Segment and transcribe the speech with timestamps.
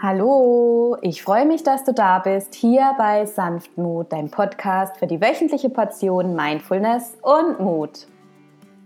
[0.00, 5.20] Hallo, ich freue mich, dass du da bist, hier bei Sanftmut, dein Podcast für die
[5.20, 8.06] wöchentliche Portion Mindfulness und Mut.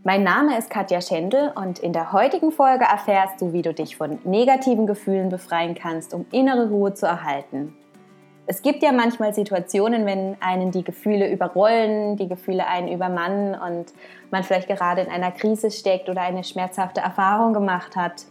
[0.04, 3.94] Mein Name ist Katja Schendl und in der heutigen Folge erfährst du, wie du dich
[3.94, 7.76] von negativen Gefühlen befreien kannst, um innere Ruhe zu erhalten.
[8.46, 13.92] Es gibt ja manchmal Situationen, wenn einen die Gefühle überrollen, die Gefühle einen übermannen und
[14.30, 18.24] man vielleicht gerade in einer Krise steckt oder eine schmerzhafte Erfahrung gemacht hat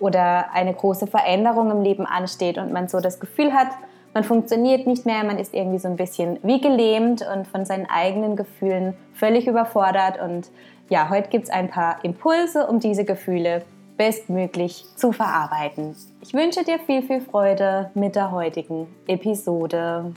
[0.00, 3.68] oder eine große Veränderung im Leben ansteht und man so das Gefühl hat,
[4.14, 7.86] man funktioniert nicht mehr, man ist irgendwie so ein bisschen wie gelähmt und von seinen
[7.90, 10.20] eigenen Gefühlen völlig überfordert.
[10.20, 10.50] Und
[10.88, 13.62] ja, heute gibt es ein paar Impulse, um diese Gefühle
[13.96, 15.96] bestmöglich zu verarbeiten.
[16.20, 20.12] Ich wünsche dir viel, viel Freude mit der heutigen Episode.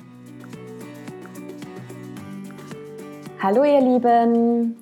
[3.41, 4.75] Hallo ihr Lieben,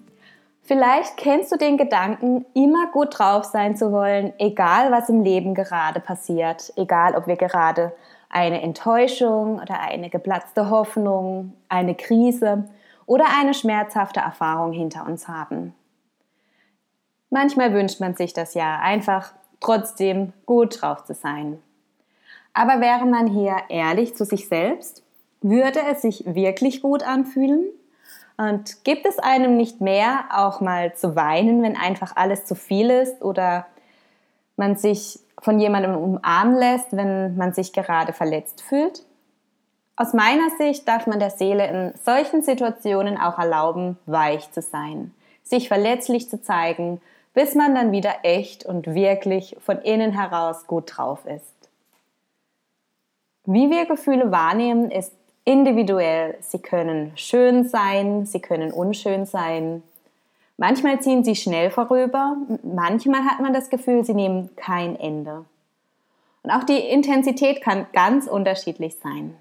[0.67, 5.53] Vielleicht kennst du den Gedanken, immer gut drauf sein zu wollen, egal was im Leben
[5.53, 7.93] gerade passiert, egal ob wir gerade
[8.29, 12.67] eine Enttäuschung oder eine geplatzte Hoffnung, eine Krise
[13.05, 15.75] oder eine schmerzhafte Erfahrung hinter uns haben.
[17.29, 21.61] Manchmal wünscht man sich das ja einfach trotzdem gut drauf zu sein.
[22.53, 25.03] Aber wäre man hier ehrlich zu sich selbst,
[25.41, 27.65] würde es sich wirklich gut anfühlen?
[28.37, 32.89] Und gibt es einem nicht mehr, auch mal zu weinen, wenn einfach alles zu viel
[32.89, 33.65] ist oder
[34.57, 39.05] man sich von jemandem umarmen lässt, wenn man sich gerade verletzt fühlt?
[39.95, 45.13] Aus meiner Sicht darf man der Seele in solchen Situationen auch erlauben, weich zu sein,
[45.43, 47.01] sich verletzlich zu zeigen,
[47.33, 51.53] bis man dann wieder echt und wirklich von innen heraus gut drauf ist.
[53.45, 55.13] Wie wir Gefühle wahrnehmen, ist
[55.45, 56.37] individuell.
[56.41, 59.83] Sie können schön sein, sie können unschön sein.
[60.57, 65.45] Manchmal ziehen sie schnell vorüber, manchmal hat man das Gefühl, sie nehmen kein Ende.
[66.43, 69.35] Und auch die Intensität kann ganz unterschiedlich sein.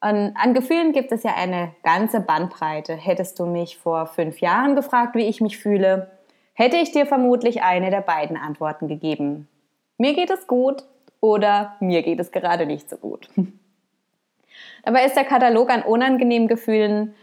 [0.00, 2.94] Und an Gefühlen gibt es ja eine ganze Bandbreite.
[2.94, 6.10] Hättest du mich vor fünf Jahren gefragt, wie ich mich fühle,
[6.52, 9.48] hätte ich dir vermutlich eine der beiden Antworten gegeben.
[9.96, 10.84] Mir geht es gut
[11.20, 13.28] oder mir geht es gerade nicht so gut.
[14.88, 17.14] Dabei ist der Katalog an unangenehmen Gefühlen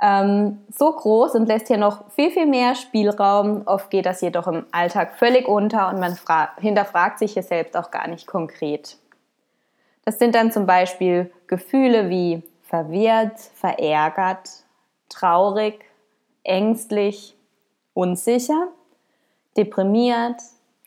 [0.00, 3.62] ähm, so groß und lässt hier noch viel, viel mehr Spielraum.
[3.66, 6.16] Oft geht das jedoch im Alltag völlig unter und man
[6.60, 8.96] hinterfragt sich hier selbst auch gar nicht konkret.
[10.04, 14.48] Das sind dann zum Beispiel Gefühle wie verwirrt, verärgert,
[15.08, 15.84] traurig,
[16.44, 17.34] ängstlich,
[17.92, 18.68] unsicher,
[19.56, 20.40] deprimiert,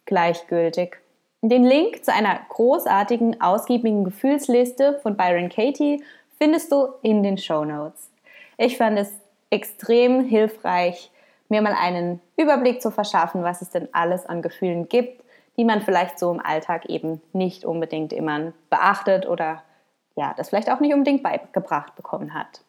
[0.05, 1.02] gleichgültig.
[1.45, 6.01] Den Link zu einer großartigen, ausgiebigen Gefühlsliste von Byron Katie
[6.37, 8.09] findest du in den Show Notes.
[8.57, 9.11] Ich fand es
[9.49, 11.11] extrem hilfreich,
[11.49, 15.21] mir mal einen Überblick zu verschaffen, was es denn alles an Gefühlen gibt,
[15.57, 19.63] die man vielleicht so im Alltag eben nicht unbedingt immer beachtet oder
[20.15, 22.61] ja, das vielleicht auch nicht unbedingt beigebracht bekommen hat.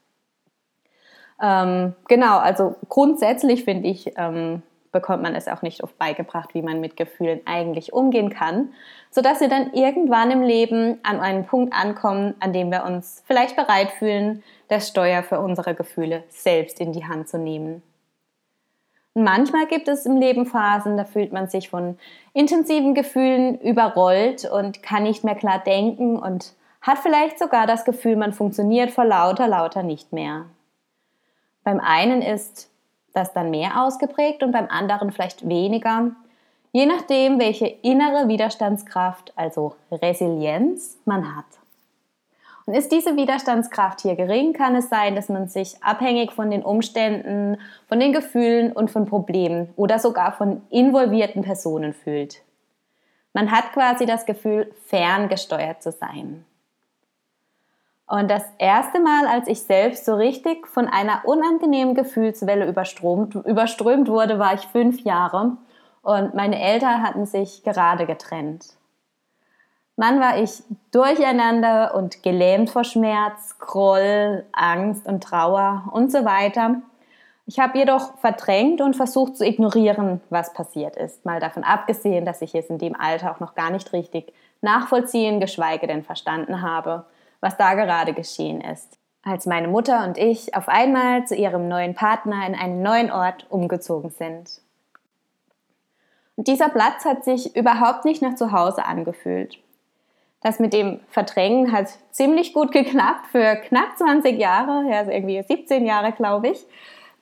[1.41, 4.62] Ähm, genau, also grundsätzlich finde ich, ähm,
[4.94, 8.72] bekommt man es auch nicht oft beigebracht, wie man mit Gefühlen eigentlich umgehen kann,
[9.10, 13.56] sodass wir dann irgendwann im Leben an einen Punkt ankommen, an dem wir uns vielleicht
[13.56, 17.83] bereit fühlen, das Steuer für unsere Gefühle selbst in die Hand zu nehmen.
[19.12, 21.99] Manchmal gibt es im Leben Phasen, da fühlt man sich von
[22.33, 28.16] intensiven Gefühlen überrollt und kann nicht mehr klar denken und hat vielleicht sogar das Gefühl,
[28.16, 30.47] man funktioniert vor lauter, lauter nicht mehr.
[31.62, 32.71] Beim einen ist
[33.14, 36.10] das dann mehr ausgeprägt und beim anderen vielleicht weniger,
[36.72, 41.47] je nachdem, welche innere Widerstandskraft, also Resilienz, man hat.
[42.66, 46.62] Und ist diese Widerstandskraft hier gering, kann es sein, dass man sich abhängig von den
[46.62, 47.58] Umständen,
[47.88, 52.42] von den Gefühlen und von Problemen oder sogar von involvierten Personen fühlt.
[53.34, 56.47] Man hat quasi das Gefühl, ferngesteuert zu sein.
[58.06, 64.09] Und das erste Mal, als ich selbst so richtig von einer unangenehmen Gefühlswelle überströmt, überströmt
[64.09, 65.56] wurde, war ich fünf Jahre
[66.03, 68.66] und meine Eltern hatten sich gerade getrennt.
[69.97, 76.83] Mann war ich durcheinander und gelähmt vor Schmerz, Groll, Angst und Trauer und so weiter.
[77.47, 81.24] Ich habe jedoch verdrängt und versucht zu ignorieren, was passiert ist.
[81.24, 85.41] Mal davon abgesehen, dass ich es in dem Alter auch noch gar nicht richtig nachvollziehen,
[85.41, 87.04] geschweige denn verstanden habe
[87.44, 91.94] was da gerade geschehen ist, als meine Mutter und ich auf einmal zu ihrem neuen
[91.94, 94.62] Partner in einen neuen Ort umgezogen sind.
[96.36, 99.58] Und dieser Platz hat sich überhaupt nicht nach zu Hause angefühlt.
[100.41, 105.42] Das mit dem Verdrängen hat ziemlich gut geklappt für knapp 20 Jahre, ja, also irgendwie
[105.42, 106.66] 17 Jahre, glaube ich,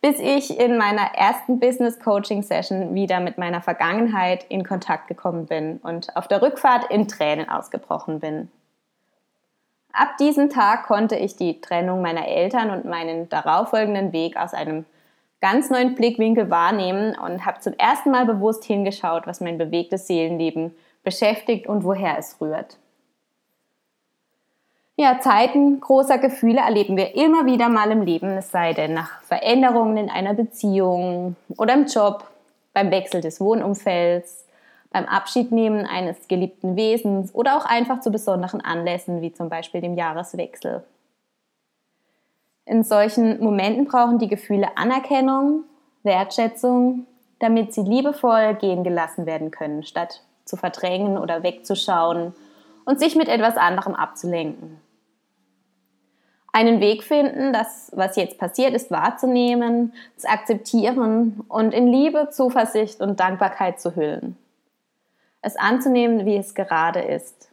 [0.00, 5.46] bis ich in meiner ersten Business Coaching Session wieder mit meiner Vergangenheit in Kontakt gekommen
[5.46, 8.50] bin und auf der Rückfahrt in Tränen ausgebrochen bin.
[9.92, 14.86] Ab diesem Tag konnte ich die Trennung meiner Eltern und meinen darauffolgenden Weg aus einem
[15.42, 20.74] ganz neuen Blickwinkel wahrnehmen und habe zum ersten Mal bewusst hingeschaut, was mein bewegtes Seelenleben
[21.02, 22.78] beschäftigt und woher es rührt.
[24.96, 29.22] Ja, Zeiten großer Gefühle erleben wir immer wieder mal im Leben, es sei denn nach
[29.22, 32.24] Veränderungen in einer Beziehung oder im Job,
[32.72, 34.41] beim Wechsel des Wohnumfelds,
[34.92, 39.96] beim Abschiednehmen eines geliebten Wesens oder auch einfach zu besonderen Anlässen wie zum Beispiel dem
[39.96, 40.84] Jahreswechsel.
[42.64, 45.64] In solchen Momenten brauchen die Gefühle Anerkennung,
[46.02, 47.06] Wertschätzung,
[47.40, 52.34] damit sie liebevoll gehen gelassen werden können, statt zu verdrängen oder wegzuschauen
[52.84, 54.80] und sich mit etwas anderem abzulenken.
[56.52, 63.00] Einen Weg finden, das, was jetzt passiert ist, wahrzunehmen, zu akzeptieren und in Liebe, Zuversicht
[63.00, 64.36] und Dankbarkeit zu hüllen.
[65.42, 67.50] Es anzunehmen, wie es gerade ist.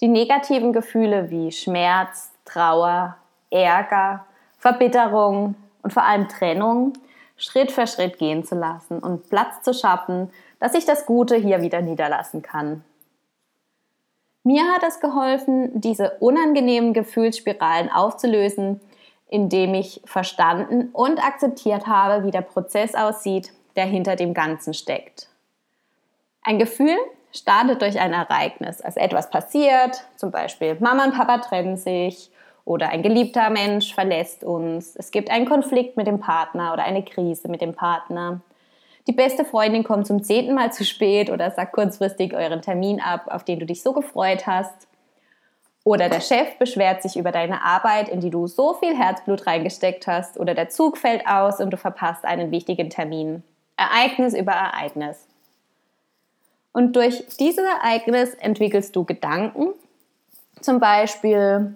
[0.00, 3.16] Die negativen Gefühle wie Schmerz, Trauer,
[3.50, 4.26] Ärger,
[4.58, 6.92] Verbitterung und vor allem Trennung
[7.40, 11.62] Schritt für Schritt gehen zu lassen und Platz zu schaffen, dass ich das Gute hier
[11.62, 12.84] wieder niederlassen kann.
[14.44, 18.80] Mir hat es geholfen, diese unangenehmen Gefühlsspiralen aufzulösen,
[19.28, 25.29] indem ich verstanden und akzeptiert habe, wie der Prozess aussieht, der hinter dem Ganzen steckt.
[26.42, 26.96] Ein Gefühl
[27.32, 32.30] startet durch ein Ereignis, als etwas passiert, zum Beispiel Mama und Papa trennen sich
[32.64, 37.04] oder ein geliebter Mensch verlässt uns, es gibt einen Konflikt mit dem Partner oder eine
[37.04, 38.40] Krise mit dem Partner
[39.06, 43.26] die beste Freundin kommt zum zehnten Mal zu spät oder sagt kurzfristig euren Termin ab,
[43.26, 44.86] auf den du dich so gefreut hast.
[45.82, 50.06] Oder der Chef beschwert sich über deine Arbeit, in die du so viel Herzblut reingesteckt
[50.06, 50.38] hast.
[50.38, 53.42] Oder der Zug fällt aus und du verpasst einen wichtigen Termin.
[53.78, 55.26] Ereignis über Ereignis.
[56.72, 59.70] Und durch dieses Ereignis entwickelst du Gedanken.
[60.60, 61.74] Zum Beispiel,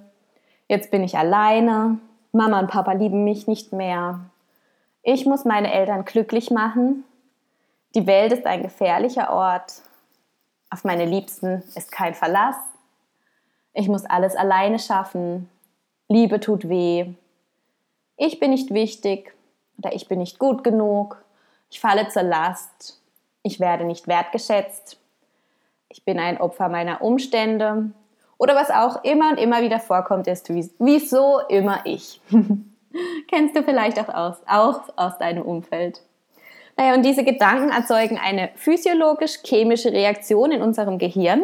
[0.69, 1.99] jetzt bin ich alleine,
[2.32, 4.20] Mama und Papa lieben mich nicht mehr.
[5.02, 7.05] Ich muss meine Eltern glücklich machen,
[7.94, 9.82] die Welt ist ein gefährlicher Ort.
[10.69, 12.56] Auf meine Liebsten ist kein Verlass.
[13.73, 15.49] Ich muss alles alleine schaffen.
[16.08, 17.14] Liebe tut weh.
[18.17, 19.32] Ich bin nicht wichtig
[19.79, 21.23] oder ich bin nicht gut genug.
[21.70, 23.00] Ich falle zur Last.
[23.46, 24.99] Ich werde nicht wertgeschätzt.
[25.91, 27.91] Ich bin ein Opfer meiner Umstände.
[28.38, 32.23] Oder was auch immer und immer wieder vorkommt, ist, wieso immer ich.
[33.29, 36.00] Kennst du vielleicht auch aus, auch aus deinem Umfeld.
[36.79, 41.43] Naja, und diese Gedanken erzeugen eine physiologisch-chemische Reaktion in unserem Gehirn.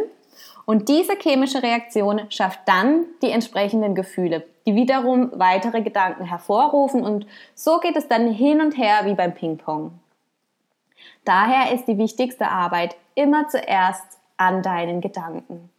[0.64, 7.04] Und diese chemische Reaktion schafft dann die entsprechenden Gefühle, die wiederum weitere Gedanken hervorrufen.
[7.04, 9.92] Und so geht es dann hin und her wie beim Ping-Pong.
[11.24, 15.70] Daher ist die wichtigste Arbeit immer zuerst an deinen Gedanken.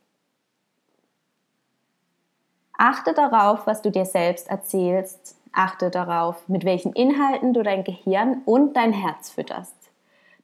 [2.78, 8.42] Achte darauf, was du dir selbst erzählst, Achte darauf, mit welchen Inhalten du dein Gehirn
[8.46, 9.76] und dein Herz fütterst.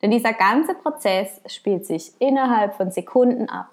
[0.01, 3.69] Denn dieser ganze Prozess spielt sich innerhalb von Sekunden ab.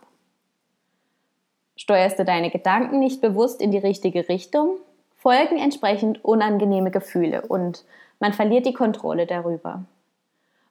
[1.76, 4.76] Steuerst du deine Gedanken nicht bewusst in die richtige Richtung,
[5.16, 7.84] folgen entsprechend unangenehme Gefühle und
[8.20, 9.84] man verliert die Kontrolle darüber.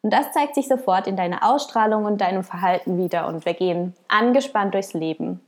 [0.04, 3.96] Und das zeigt sich sofort in deiner Ausstrahlung und deinem Verhalten wieder und wir gehen
[4.10, 5.40] angespannt durchs Leben.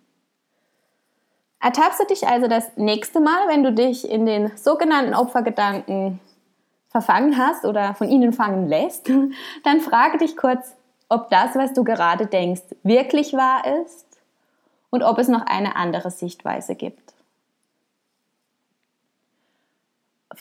[1.59, 6.21] Ertappst du dich also das nächste Mal, wenn du dich in den sogenannten Opfergedanken
[6.87, 9.09] verfangen hast oder von ihnen fangen lässt,
[9.63, 10.73] dann frage dich kurz,
[11.09, 14.05] ob das, was du gerade denkst, wirklich wahr ist
[14.89, 17.04] und ob es noch eine andere Sichtweise gibt.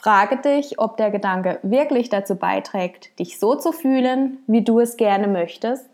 [0.05, 4.97] Frage dich, ob der Gedanke wirklich dazu beiträgt, dich so zu fühlen, wie du es
[4.97, 5.89] gerne möchtest.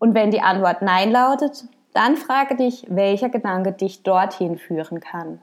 [0.00, 5.40] Und wenn die Antwort Nein lautet, dann frage dich, welcher Gedanke dich dorthin führen kann.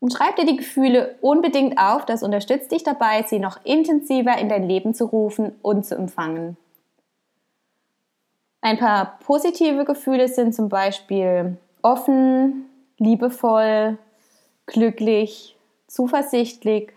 [0.00, 4.48] Und schreib dir die Gefühle unbedingt auf, das unterstützt dich dabei, sie noch intensiver in
[4.48, 6.56] dein Leben zu rufen und zu empfangen.
[8.60, 12.64] Ein paar positive Gefühle sind zum Beispiel offen,
[12.98, 13.98] liebevoll,
[14.72, 16.92] glücklich, zuversichtlich,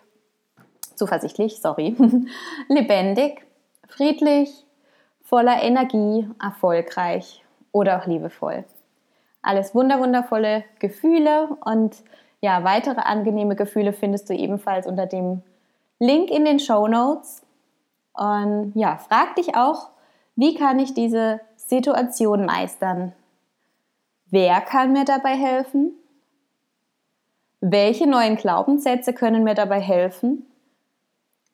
[0.96, 1.96] zuversichtlich, sorry,
[2.70, 3.46] lebendig,
[3.88, 4.66] friedlich,
[5.22, 8.64] voller Energie, erfolgreich oder auch liebevoll.
[9.42, 12.04] Alles wunderwundervolle Gefühle und
[12.42, 15.42] ja, weitere angenehme Gefühle findest du ebenfalls unter dem
[16.00, 17.44] Link in den Show Notes.
[18.14, 19.90] Und ja, frag dich auch,
[20.36, 23.14] wie kann ich diese Situation meistern?
[24.28, 25.94] Wer kann mir dabei helfen?
[27.68, 30.46] Welche neuen Glaubenssätze können mir dabei helfen?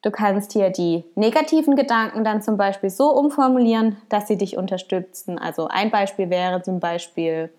[0.02, 5.40] Du kannst hier die negativen Gedanken dann zum Beispiel so umformulieren, dass sie dich unterstützen.
[5.40, 7.50] Also ein Beispiel wäre zum Beispiel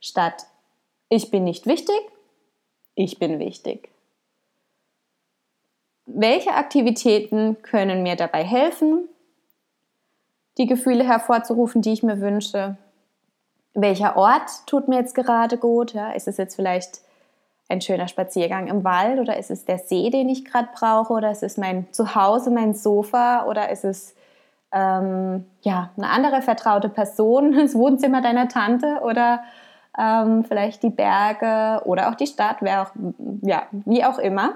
[0.00, 0.46] statt
[1.10, 2.00] ich bin nicht wichtig,
[2.94, 3.90] ich bin wichtig.
[6.06, 9.06] Welche Aktivitäten können mir dabei helfen,
[10.56, 12.78] die Gefühle hervorzurufen, die ich mir wünsche?
[13.74, 15.92] Welcher Ort tut mir jetzt gerade gut?
[15.92, 17.02] Ja, ist es jetzt vielleicht
[17.68, 21.30] ein schöner Spaziergang im Wald oder ist es der See, den ich gerade brauche oder
[21.30, 24.14] ist es mein Zuhause, mein Sofa oder ist es
[24.72, 29.42] ähm, ja, eine andere vertraute Person, das Wohnzimmer deiner Tante oder
[29.98, 32.90] ähm, vielleicht die Berge oder auch die Stadt, wer auch,
[33.42, 34.54] ja, wie auch immer.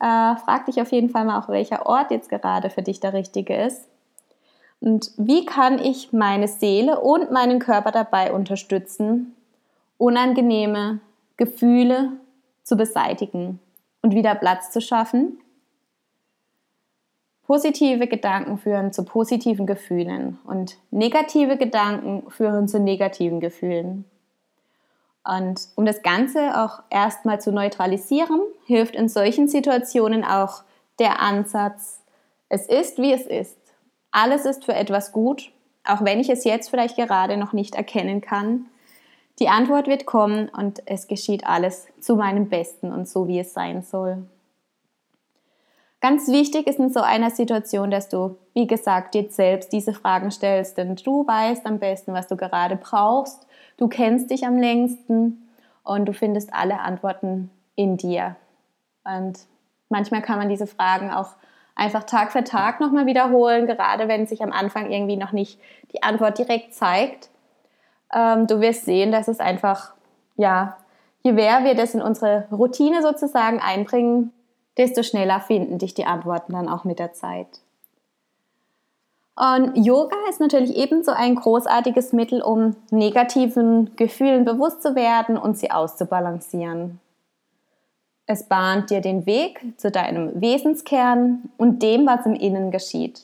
[0.00, 3.12] Äh, frag dich auf jeden Fall mal auch, welcher Ort jetzt gerade für dich der
[3.12, 3.88] richtige ist.
[4.80, 9.34] Und wie kann ich meine Seele und meinen Körper dabei unterstützen,
[9.96, 11.00] unangenehme
[11.36, 12.12] Gefühle
[12.64, 13.60] zu beseitigen
[14.02, 15.38] und wieder Platz zu schaffen?
[17.46, 24.06] Positive Gedanken führen zu positiven Gefühlen und negative Gedanken führen zu negativen Gefühlen.
[25.24, 30.64] Und um das Ganze auch erstmal zu neutralisieren, hilft in solchen Situationen auch
[30.98, 32.02] der Ansatz,
[32.48, 33.58] es ist, wie es ist.
[34.10, 35.50] Alles ist für etwas gut,
[35.82, 38.66] auch wenn ich es jetzt vielleicht gerade noch nicht erkennen kann.
[39.40, 43.52] Die Antwort wird kommen und es geschieht alles zu meinem Besten und so, wie es
[43.52, 44.24] sein soll.
[46.00, 50.30] Ganz wichtig ist in so einer Situation, dass du, wie gesagt, dir selbst diese Fragen
[50.30, 55.48] stellst, denn du weißt am besten, was du gerade brauchst Du kennst dich am längsten
[55.82, 58.36] und du findest alle Antworten in dir.
[59.04, 59.40] Und
[59.88, 61.34] manchmal kann man diese Fragen auch
[61.74, 65.60] einfach Tag für Tag nochmal wiederholen, gerade wenn sich am Anfang irgendwie noch nicht
[65.92, 67.30] die Antwort direkt zeigt.
[68.14, 69.92] Ähm, du wirst sehen, dass es einfach,
[70.36, 70.76] ja,
[71.22, 74.32] je mehr wir das in unsere Routine sozusagen einbringen,
[74.76, 77.48] desto schneller finden dich die Antworten dann auch mit der Zeit.
[79.36, 85.58] Und Yoga ist natürlich ebenso ein großartiges Mittel, um negativen Gefühlen bewusst zu werden und
[85.58, 87.00] sie auszubalancieren.
[88.26, 93.22] Es bahnt dir den Weg zu deinem Wesenskern und dem, was im Innen geschieht.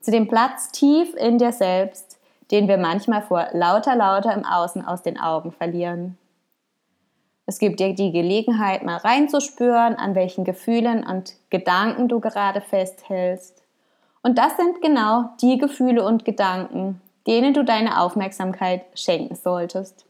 [0.00, 2.05] Zu dem Platz tief in dir selbst,
[2.50, 6.16] den wir manchmal vor lauter, lauter im Außen aus den Augen verlieren.
[7.46, 13.62] Es gibt dir die Gelegenheit, mal reinzuspüren, an welchen Gefühlen und Gedanken du gerade festhältst
[14.26, 20.04] und das sind genau die Gefühle und Gedanken, denen du deine Aufmerksamkeit schenken solltest,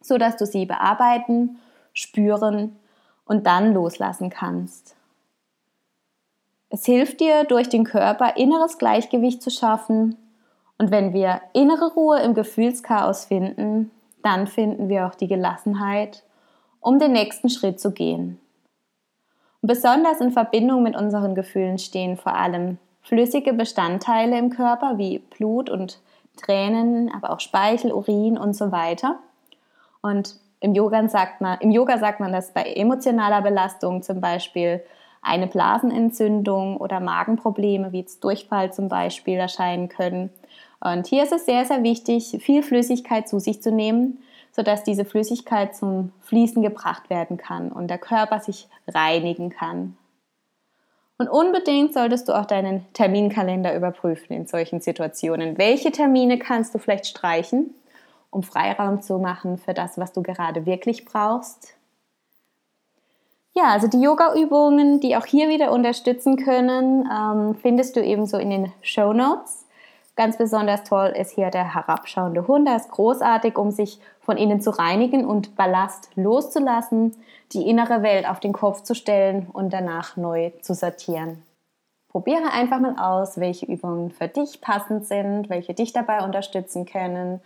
[0.00, 1.58] sodass du sie bearbeiten,
[1.92, 2.74] spüren
[3.26, 4.96] und dann loslassen kannst.
[6.70, 10.16] Es hilft dir, durch den Körper inneres Gleichgewicht zu schaffen.
[10.78, 13.90] Und wenn wir innere Ruhe im Gefühlschaos finden,
[14.22, 16.24] dann finden wir auch die Gelassenheit,
[16.80, 18.40] um den nächsten Schritt zu gehen.
[19.60, 25.18] Und besonders in Verbindung mit unseren Gefühlen stehen vor allem flüssige Bestandteile im Körper wie
[25.18, 26.00] Blut und
[26.36, 29.18] Tränen, aber auch Speichel, Urin und so weiter.
[30.00, 34.82] Und im Yoga sagt man, im Yoga sagt man, dass bei emotionaler Belastung zum Beispiel
[35.20, 40.30] eine Blasenentzündung oder Magenprobleme wie Durchfall zum Beispiel erscheinen können.
[40.82, 44.18] Und hier ist es sehr, sehr wichtig, viel Flüssigkeit zu sich zu nehmen,
[44.50, 49.96] sodass diese Flüssigkeit zum Fließen gebracht werden kann und der Körper sich reinigen kann.
[51.18, 55.56] Und unbedingt solltest du auch deinen Terminkalender überprüfen in solchen Situationen.
[55.56, 57.74] Welche Termine kannst du vielleicht streichen,
[58.30, 61.76] um Freiraum zu machen für das, was du gerade wirklich brauchst?
[63.54, 68.50] Ja, also die Yoga-Übungen, die auch hier wieder unterstützen können, ähm, findest du ebenso in
[68.50, 69.61] den Show Notes.
[70.14, 72.68] Ganz besonders toll ist hier der herabschauende Hund.
[72.68, 77.16] Er ist großartig, um sich von innen zu reinigen und Ballast loszulassen,
[77.52, 81.42] die innere Welt auf den Kopf zu stellen und danach neu zu sortieren.
[82.08, 87.40] Probiere einfach mal aus, welche Übungen für dich passend sind, welche dich dabei unterstützen können.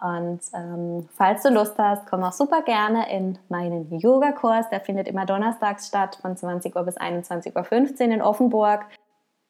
[0.00, 4.68] Und ähm, falls du Lust hast, komm auch super gerne in meinen Yoga-Kurs.
[4.70, 8.84] Der findet immer donnerstags statt von 20 Uhr bis 21.15 Uhr in Offenburg.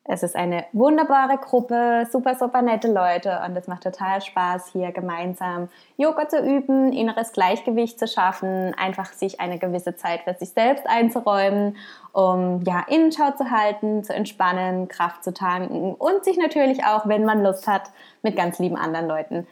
[0.04, 4.90] Es ist eine wunderbare Gruppe, super, super nette Leute und es macht total Spaß, hier
[4.90, 10.50] gemeinsam Yoga zu üben, inneres Gleichgewicht zu schaffen, einfach sich eine gewisse Zeit für sich
[10.50, 11.76] selbst einzuräumen,
[12.12, 17.24] um ja, Innenschau zu halten, zu entspannen, Kraft zu tanken und sich natürlich auch, wenn
[17.24, 17.90] man Lust hat,
[18.22, 19.46] mit ganz lieben anderen Leuten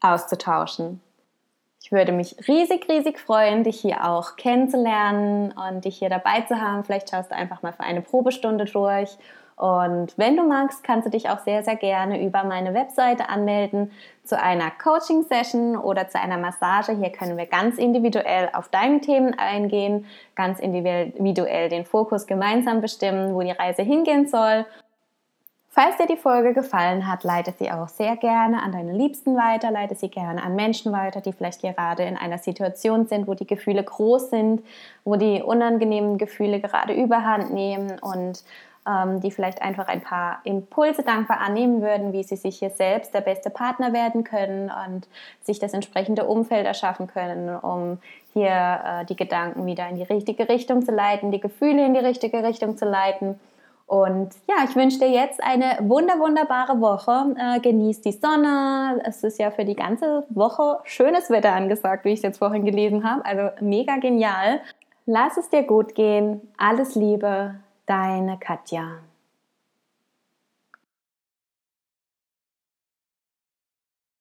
[0.00, 1.00] auszutauschen.
[1.82, 6.60] Ich würde mich riesig, riesig freuen, dich hier auch kennenzulernen und dich hier dabei zu
[6.60, 6.84] haben.
[6.84, 9.16] Vielleicht schaust du einfach mal für eine Probestunde durch
[9.58, 13.90] Und wenn du magst, kannst du dich auch sehr, sehr gerne über meine Webseite anmelden
[14.22, 16.92] zu einer Coaching-Session oder zu einer Massage.
[16.92, 23.34] Hier können wir ganz individuell auf deine Themen eingehen, ganz individuell den Fokus gemeinsam bestimmen,
[23.34, 24.64] wo die Reise hingehen soll.
[25.70, 29.70] Falls dir die Folge gefallen hat, leite sie auch sehr gerne an deine Liebsten weiter,
[29.70, 33.46] leite sie gerne an Menschen weiter, die vielleicht gerade in einer Situation sind, wo die
[33.46, 34.62] Gefühle groß sind,
[35.04, 38.42] wo die unangenehmen Gefühle gerade überhand nehmen und
[38.88, 43.12] ähm, die vielleicht einfach ein paar Impulse dankbar annehmen würden, wie sie sich hier selbst
[43.12, 45.06] der beste Partner werden können und
[45.42, 47.98] sich das entsprechende Umfeld erschaffen können, um
[48.32, 52.00] hier äh, die Gedanken wieder in die richtige Richtung zu leiten, die Gefühle in die
[52.00, 53.38] richtige Richtung zu leiten.
[53.86, 57.34] Und ja, ich wünsche dir jetzt eine wunder, wunderbare Woche.
[57.38, 59.00] Äh, genieß die Sonne.
[59.04, 62.66] Es ist ja für die ganze Woche schönes Wetter angesagt, wie ich es jetzt vorhin
[62.66, 63.24] gelesen habe.
[63.24, 64.60] Also mega genial.
[65.06, 66.42] Lass es dir gut gehen.
[66.58, 67.54] Alles Liebe
[67.88, 69.00] deine Katja.